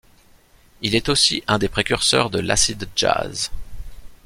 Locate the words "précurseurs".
1.69-2.31